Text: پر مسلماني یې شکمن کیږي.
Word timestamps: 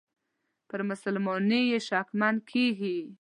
پر 0.69 0.79
مسلماني 0.89 1.61
یې 1.71 1.79
شکمن 1.87 2.35
کیږي. 2.49 2.97